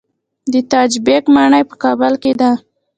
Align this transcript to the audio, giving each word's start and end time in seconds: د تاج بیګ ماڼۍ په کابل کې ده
د 0.51 0.53
تاج 0.71 0.91
بیګ 1.05 1.23
ماڼۍ 1.35 1.63
په 1.69 1.75
کابل 1.83 2.13
کې 2.23 2.31
ده 2.39 2.51